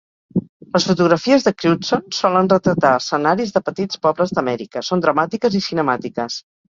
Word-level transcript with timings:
Les 0.75 0.85
fotografies 0.91 1.43
de 1.47 1.51
Crewdson 1.57 2.07
solen 2.19 2.49
retratar 2.53 2.93
escenaris 3.01 3.53
de 3.59 3.63
petits 3.67 4.01
pobles 4.07 4.33
d"Amèrica, 4.39 4.83
són 4.89 5.05
dramàtiques 5.05 5.59
i 5.61 5.63
cinemàtiques. 5.67 6.39